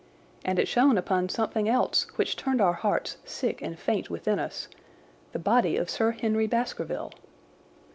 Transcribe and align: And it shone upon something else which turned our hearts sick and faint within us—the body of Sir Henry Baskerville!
And 0.43 0.57
it 0.57 0.67
shone 0.67 0.97
upon 0.97 1.29
something 1.29 1.69
else 1.69 2.07
which 2.15 2.35
turned 2.35 2.59
our 2.59 2.73
hearts 2.73 3.17
sick 3.23 3.61
and 3.61 3.77
faint 3.77 4.09
within 4.09 4.39
us—the 4.39 5.37
body 5.37 5.77
of 5.77 5.91
Sir 5.91 6.09
Henry 6.09 6.47
Baskerville! 6.47 7.11